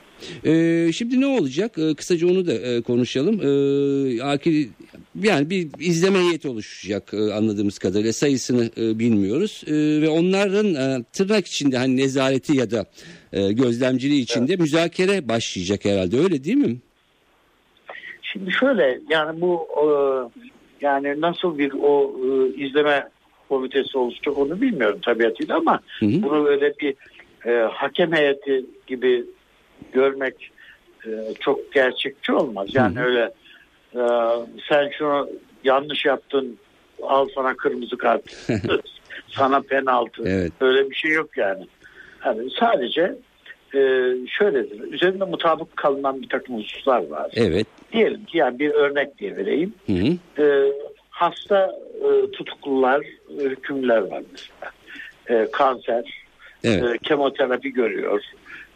Ee, 0.45 0.93
şimdi 0.93 1.21
ne 1.21 1.27
olacak? 1.27 1.79
Ee, 1.79 1.95
kısaca 1.95 2.27
onu 2.27 2.47
da 2.47 2.53
e, 2.53 2.83
konuşalım. 2.83 3.41
Ee, 3.41 4.23
akil 4.23 4.69
yani 5.23 5.51
bir 5.51 5.69
izleme 5.79 6.19
heyeti 6.19 6.49
oluşacak 6.49 7.15
e, 7.15 7.33
anladığımız 7.33 7.79
kadarıyla 7.79 8.13
sayısını 8.13 8.71
e, 8.77 8.99
bilmiyoruz 8.99 9.65
Ee, 9.67 9.73
ve 10.03 10.09
onların 10.09 10.75
e, 10.75 11.05
tırnak 11.13 11.47
içinde 11.47 11.77
hani 11.79 11.97
nezareti 11.97 12.57
ya 12.57 12.71
da 12.71 12.87
e, 13.33 13.53
gözlemciliği 13.53 14.23
içinde 14.23 14.57
müzakere 14.57 15.29
başlayacak 15.29 15.85
herhalde 15.85 16.19
öyle 16.19 16.45
değil 16.45 16.57
mi? 16.57 16.77
Şimdi 18.23 18.53
şöyle 18.53 19.01
yani 19.11 19.41
bu 19.41 19.67
e, 19.77 19.87
yani 20.81 21.21
nasıl 21.21 21.59
bir 21.59 21.73
o 21.83 22.13
e, 22.25 22.55
izleme 22.65 23.09
komitesi 23.49 23.99
oluşacak 23.99 24.39
onu 24.39 24.61
bilmiyorum 24.61 24.99
tabiatıyla 25.05 25.57
ama 25.57 25.81
Hı 26.01 26.07
hı. 26.07 26.23
bunu 26.23 26.45
böyle 26.45 26.75
bir 26.81 26.95
e, 27.47 27.51
hakem 27.73 28.13
heyeti 28.13 28.67
gibi 28.87 29.25
görmek 29.93 30.51
e, 31.07 31.11
çok 31.41 31.73
gerçekçi 31.73 32.33
olmaz. 32.33 32.69
Yani 32.75 32.97
Hı 32.97 33.01
hı. 33.01 33.05
öyle 33.05 33.31
e, 33.95 34.01
sen 34.69 34.91
şunu 34.99 35.29
yanlış 35.65 36.05
yaptın 36.05 36.59
al 37.03 37.29
sana 37.35 37.55
kırmızı 37.57 37.97
kart 37.97 38.23
sana 39.29 39.61
penaltı 39.61 40.23
Evet. 40.27 40.53
öyle 40.61 40.91
bir 40.91 40.95
şey 40.95 41.11
yok 41.11 41.37
yani. 41.37 41.67
yani 42.25 42.51
sadece 42.61 43.15
e, 43.75 43.81
şöyledir 44.29 44.81
üzerinde 44.93 45.25
mutabık 45.25 45.77
kalınan 45.77 46.23
bir 46.23 46.29
takım 46.29 46.57
hususlar 46.59 47.07
var. 47.07 47.31
Evet. 47.35 47.67
Diyelim 47.93 48.25
ki 48.25 48.39
yani 48.39 48.59
bir 48.59 48.71
örnek 48.71 49.19
diye 49.19 49.37
vereyim. 49.37 49.75
Hı 49.87 49.93
hı. 49.93 50.43
Ee, 50.43 50.73
hasta 51.11 51.73
e, 52.01 52.31
tutuklular, 52.31 53.01
e, 53.41 53.43
hükümler 53.45 53.99
var 53.99 54.23
mesela. 54.33 54.71
E, 55.29 55.51
kanser, 55.51 56.05
Evet. 56.65 56.95
e, 56.95 56.99
kemoterapi 56.99 57.73
görüyor 57.73 58.23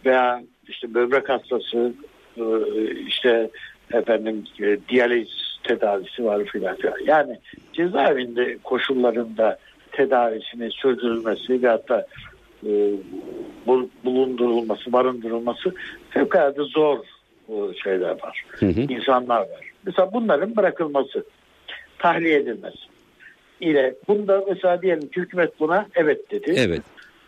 veya 0.07 0.43
işte 0.69 0.95
böbrek 0.95 1.29
hastası, 1.29 1.93
e, 2.37 2.45
işte 3.07 3.51
efendim 3.93 4.45
e, 4.61 4.79
diyaliz 4.89 5.29
tedavisi 5.65 6.25
var 6.25 6.45
filan. 6.45 6.77
Yani 7.07 7.39
cezaevinde 7.73 8.59
koşullarında 8.65 9.59
tedavisini 9.93 10.71
sürdürülmesi 10.71 11.63
ve 11.63 11.69
hatta 11.69 12.07
e, 12.67 12.71
bul- 13.67 13.89
bulundurulması, 14.05 14.93
barındırılması 14.93 15.75
fevkalade 16.11 16.63
zor 16.63 16.99
e, 17.49 17.55
şeyler 17.85 18.11
var. 18.23 18.45
Hı 18.51 18.67
hı. 18.67 18.81
insanlar 18.81 19.41
var. 19.41 19.71
Mesela 19.87 20.13
bunların 20.13 20.57
bırakılması, 20.57 21.25
tahliye 21.99 22.39
edilmesi 22.39 22.93
ile 23.63 23.95
bunda 24.09 24.45
mesela 24.49 24.83
diyelim 24.83 25.09
ki 25.09 25.21
hükümet 25.21 25.61
buna 25.61 25.87
evet 25.95 26.31
dedi. 26.31 26.55
Evet. 26.57 26.83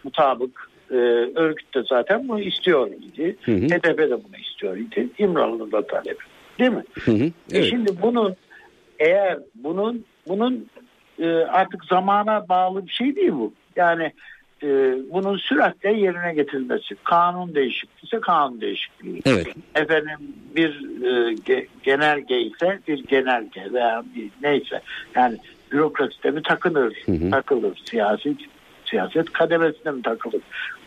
Mutabık 0.04 0.70
e, 0.90 0.94
örgüt 1.34 1.74
de 1.74 1.82
zaten 1.88 2.28
bunu 2.28 2.40
istiyor 2.40 2.86
idi. 2.90 3.36
Hı 3.44 3.52
hı. 3.52 3.56
HDP 3.66 3.98
de 3.98 4.10
bunu 4.10 4.36
istiyor 4.42 4.76
idi. 4.76 5.08
İmralı'nın 5.18 5.72
da 5.72 5.86
talebi. 5.86 6.18
Değil 6.58 6.70
mi? 6.70 6.84
Hı 7.04 7.10
hı. 7.10 7.24
E 7.24 7.32
Evet. 7.52 7.64
şimdi 7.70 8.02
bunun 8.02 8.36
eğer 8.98 9.38
bunun 9.54 10.04
bunun 10.28 10.66
e, 11.18 11.26
artık 11.28 11.84
zamana 11.84 12.48
bağlı 12.48 12.86
bir 12.86 12.92
şey 12.92 13.16
değil 13.16 13.32
bu. 13.32 13.52
Yani 13.76 14.12
e, 14.62 14.66
bunun 15.12 15.36
süratle 15.36 15.92
yerine 15.92 16.34
getirilmesi. 16.34 16.94
Kanun 17.04 17.54
değişikliği 17.54 18.06
ise 18.06 18.20
kanun 18.20 18.60
değişikliği. 18.60 19.22
Evet. 19.26 19.46
Efendim 19.74 20.18
bir 20.56 20.70
e, 21.02 21.34
ge- 21.34 21.66
genelge 21.82 22.40
ise 22.40 22.78
bir 22.88 23.04
genelge 23.04 23.72
veya 23.72 24.04
bir 24.16 24.30
neyse. 24.42 24.80
Yani 25.14 25.36
bürokraside 25.72 26.30
mi 26.30 26.42
takılır, 26.42 26.96
Hı 27.06 27.12
hı. 27.12 27.30
takılır. 27.30 27.82
Siyasi 27.84 28.36
siyaset 28.90 29.32
kademesine 29.32 29.92
mi 29.92 30.02
takılır? 30.02 30.40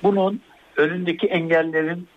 Bunun 0.03 0.41
önündeki 0.77 1.27
engellerin 1.27 2.07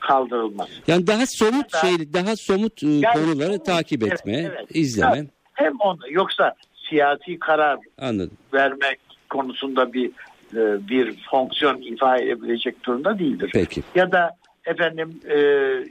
kaldırılması. 0.00 0.72
Yani 0.86 1.06
daha 1.06 1.26
somut 1.26 1.72
Daha- 1.72 1.86
şey, 1.86 2.12
daha 2.12 2.36
somut 2.36 2.82
e, 2.82 2.86
Yani- 2.86 3.04
konuları 3.14 3.62
takip 3.62 4.02
Evet, 4.02 4.12
etme, 4.12 4.32
evet. 4.36 4.66
izleme. 4.70 5.16
Ya, 5.16 5.24
Hem 5.52 5.72
onu 5.80 5.98
yoksa 6.10 6.54
siyasi 6.90 7.38
karar 7.38 7.78
Anladım. 7.98 8.36
vermek 8.54 8.98
konusunda 9.30 9.92
bir 9.92 10.10
e, 10.54 10.88
bir 10.88 11.14
fonksiyon 11.30 11.80
ifade 11.82 12.22
edebilecek 12.24 12.84
durumda 12.84 13.18
değildir. 13.18 13.50
Peki. 13.54 13.82
Ya 13.94 14.12
da 14.12 14.30
efendim 14.64 15.20
e, 15.28 15.38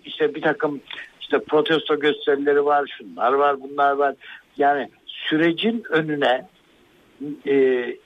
işte 0.06 0.36
bir 0.36 0.42
takım 0.42 0.82
işte 1.22 1.40
protesto 1.40 2.00
gösterileri 2.00 2.66
var, 2.66 2.96
şunlar 2.98 3.34
var, 3.34 3.62
bunlar 3.62 3.92
var. 3.92 4.16
Yani 4.58 4.90
sürecin 5.08 5.84
önüne 5.90 6.48
e, 7.48 7.56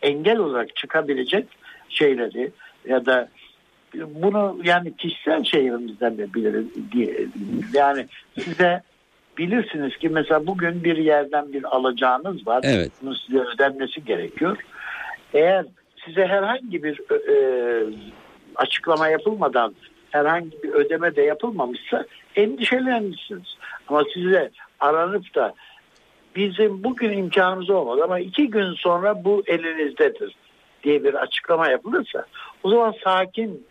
engel 0.01 0.37
olarak 0.37 0.75
çıkabilecek 0.75 1.45
şeyleri 1.89 2.51
ya 2.87 3.05
da 3.05 3.29
bunu 3.93 4.59
yani 4.63 4.97
kişisel 4.97 5.43
şeylerimizden 5.43 6.17
de 6.17 6.33
biliriz 6.33 6.91
diye 6.91 7.27
yani 7.73 8.05
size 8.39 8.81
bilirsiniz 9.37 9.97
ki 9.97 10.09
mesela 10.09 10.47
bugün 10.47 10.83
bir 10.83 10.97
yerden 10.97 11.53
bir 11.53 11.75
alacağınız 11.75 12.47
var. 12.47 12.61
Evet. 12.63 12.91
Bunun 13.01 13.13
size 13.13 13.39
ödenmesi 13.39 14.05
gerekiyor. 14.05 14.57
Eğer 15.33 15.65
size 16.05 16.27
herhangi 16.27 16.83
bir 16.83 16.99
e, 17.11 17.35
açıklama 18.55 19.07
yapılmadan 19.07 19.75
herhangi 20.11 20.63
bir 20.63 20.69
ödeme 20.69 21.15
de 21.15 21.21
yapılmamışsa 21.21 22.05
endişelenmişsiniz. 22.35 23.55
Ama 23.87 24.03
size 24.13 24.51
aranıp 24.79 25.35
da 25.35 25.53
bizim 26.35 26.83
bugün 26.83 27.17
imkanımız 27.17 27.69
olmadı 27.69 28.03
ama 28.03 28.19
iki 28.19 28.49
gün 28.49 28.73
sonra 28.73 29.23
bu 29.23 29.43
elinizdedir 29.47 30.35
diye 30.83 31.03
bir 31.03 31.13
açıklama 31.13 31.69
yapılırsa 31.69 32.25
o 32.63 32.69
zaman 32.69 32.93
sakin 33.03 33.67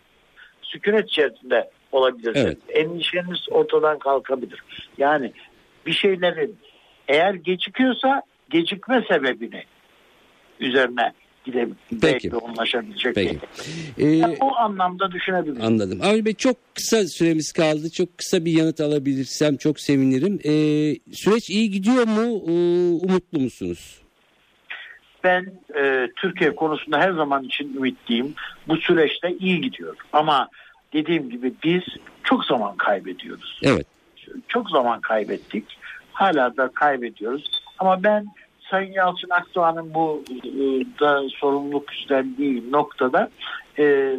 sükunet 0.61 1.09
içerisinde 1.09 1.69
olabilirsiniz. 1.91 2.45
Evet. 2.45 2.57
Endişeniz 2.69 3.49
ortadan 3.51 3.99
kalkabilir. 3.99 4.63
Yani 4.97 5.33
bir 5.85 5.93
şeylerin 5.93 6.57
eğer 7.07 7.33
gecikiyorsa 7.33 8.21
gecikme 8.49 9.05
sebebini 9.11 9.63
üzerine 10.59 11.13
gidebilecek 11.51 12.01
Peki. 12.01 12.31
ve 12.31 12.35
ulaşabilecek. 12.37 13.15
Peki. 13.15 13.39
Ee, 13.97 14.05
Yani 14.07 14.37
o 14.41 14.55
anlamda 14.55 15.11
düşünebiliriz. 15.11 15.63
Anladım. 15.63 15.99
Avni 16.03 16.25
Bey 16.25 16.33
çok 16.33 16.57
kısa 16.75 17.07
süremiz 17.07 17.51
kaldı. 17.51 17.89
Çok 17.91 18.17
kısa 18.17 18.45
bir 18.45 18.51
yanıt 18.51 18.81
alabilirsem 18.81 19.57
çok 19.57 19.79
sevinirim. 19.79 20.39
Ee, 20.43 20.51
süreç 21.13 21.49
iyi 21.49 21.71
gidiyor 21.71 22.07
mu? 22.07 22.43
Ee, 22.47 22.51
umutlu 23.05 23.39
musunuz? 23.39 24.01
Ben 25.23 25.45
e, 25.79 26.07
Türkiye 26.15 26.55
konusunda 26.55 26.99
her 26.99 27.11
zaman 27.11 27.43
için 27.43 27.73
ümitliyim. 27.77 28.33
Bu 28.67 28.77
süreçte 28.77 29.35
iyi 29.39 29.61
gidiyor. 29.61 29.95
Ama 30.13 30.49
dediğim 30.93 31.29
gibi 31.29 31.53
biz 31.63 31.81
çok 32.23 32.45
zaman 32.45 32.75
kaybediyoruz. 32.77 33.59
Evet. 33.63 33.87
Çok 34.47 34.69
zaman 34.69 35.01
kaybettik. 35.01 35.65
Hala 36.13 36.57
da 36.57 36.67
kaybediyoruz. 36.73 37.61
Ama 37.79 38.03
ben 38.03 38.25
Sayın 38.71 38.91
Yalçın 38.91 39.29
Akdoğan'ın 39.29 39.93
bu 39.93 40.23
e, 40.29 40.39
da 40.99 41.21
sorumluluk 41.29 41.93
üstlendiği 41.93 42.71
noktada 42.71 43.29
e, 43.79 44.15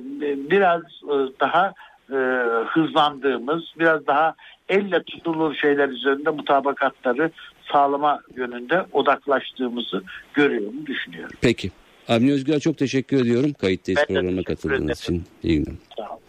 biraz 0.50 0.82
e, 0.82 1.14
daha 1.40 1.72
e, 2.10 2.16
hızlandığımız, 2.66 3.62
biraz 3.78 4.06
daha 4.06 4.34
elle 4.68 5.02
tutulur 5.02 5.54
şeyler 5.54 5.88
üzerinde 5.88 6.30
mutabakatları 6.30 7.30
sağlama 7.72 8.20
yönünde 8.36 8.84
odaklaştığımızı 8.92 10.02
görüyorum, 10.34 10.86
düşünüyorum. 10.86 11.36
Peki. 11.40 11.70
Avni 12.08 12.32
Özgür'e 12.32 12.60
çok 12.60 12.78
teşekkür 12.78 13.20
ediyorum. 13.20 13.52
Kayıttayız 13.52 14.00
Ben 14.08 14.14
programa 14.14 14.42
katıldığınız 14.42 15.00
için. 15.00 15.24
İyi 15.42 15.64
günler. 15.64 15.78
Sağ 15.96 16.10
olun. 16.10 16.20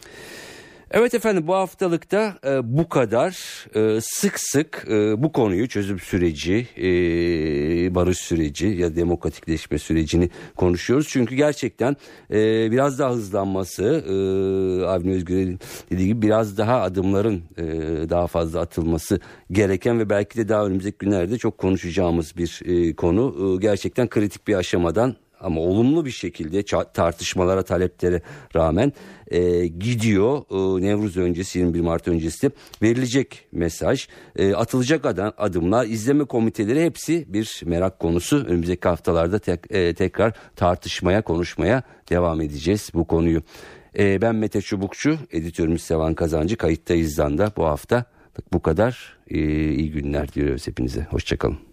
Evet 0.94 1.14
efendim 1.14 1.48
bu 1.48 1.56
haftalıkta 1.56 2.38
e, 2.46 2.78
bu 2.78 2.90
kadar 2.90 3.32
e, 3.76 4.02
sık 4.02 4.40
sık 4.40 4.86
e, 4.90 5.24
bu 5.24 5.32
konuyu 5.32 5.68
çözüm 5.68 6.00
süreci, 6.00 6.68
e, 6.78 6.86
barış 7.96 8.18
süreci 8.18 8.68
ya 8.68 8.96
demokratikleşme 8.96 9.78
sürecini 9.78 10.30
konuşuyoruz. 10.56 11.08
Çünkü 11.10 11.36
gerçekten 11.36 11.96
e, 12.32 12.72
biraz 12.72 13.00
daha 13.00 13.12
hızlanması, 13.12 13.84
e, 13.84 14.14
Avni 14.86 15.12
Özgür'ün 15.12 15.60
dediği 15.92 16.08
gibi 16.08 16.22
biraz 16.22 16.58
daha 16.58 16.82
adımların 16.82 17.44
e, 17.58 17.64
daha 18.10 18.28
fazla 18.28 18.60
atılması 18.60 19.20
gereken 19.52 20.00
ve 20.00 20.10
belki 20.10 20.38
de 20.38 20.50
daha 20.50 20.66
önümüzdeki 20.66 20.98
günlerde 20.98 21.38
çok 21.38 21.58
konuşacağımız 21.58 22.38
bir 22.38 22.62
e, 22.66 22.96
konu. 22.96 23.56
E, 23.56 23.62
gerçekten 23.62 24.10
kritik 24.10 24.48
bir 24.48 24.56
aşamadan 24.56 25.16
ama 25.42 25.62
olumlu 25.62 26.06
bir 26.06 26.12
şekilde 26.12 26.64
tartışmalara 26.94 27.64
taleplere 27.64 28.22
rağmen 28.56 28.94
e, 29.28 29.68
gidiyor 29.68 30.42
e, 30.52 30.82
Nevruz 30.82 31.18
öncesi 31.18 31.60
21 31.60 31.82
Mart 31.82 32.08
öncesi 32.08 32.52
verilecek 32.82 33.48
mesaj. 33.52 34.08
E, 34.36 34.54
atılacak 34.54 35.06
adım, 35.06 35.34
adımlar 35.38 35.86
izleme 35.86 36.24
komiteleri 36.24 36.86
hepsi 36.86 37.26
bir 37.28 37.62
merak 37.66 38.00
konusu. 38.00 38.46
Önümüzdeki 38.48 38.88
haftalarda 38.88 39.40
tek, 39.40 39.60
e, 39.70 39.94
tekrar 39.94 40.34
tartışmaya 40.56 41.22
konuşmaya 41.22 41.84
devam 42.10 42.42
edeceğiz 42.42 42.90
bu 42.94 43.08
konuyu. 43.08 43.42
E, 43.98 44.22
ben 44.22 44.36
Mete 44.36 44.62
Çubukçu 44.62 45.18
editörümüz 45.32 45.82
Sevan 45.82 46.14
Kazancı. 46.14 46.58
Kayıttayız 46.58 47.18
da 47.18 47.52
bu 47.58 47.66
hafta. 47.66 48.06
Bu 48.54 48.62
kadar. 48.62 49.18
E, 49.28 49.40
iyi 49.74 49.92
günler 49.92 50.34
diliyoruz 50.34 50.68
hepinize. 50.68 51.08
Hoşçakalın. 51.10 51.71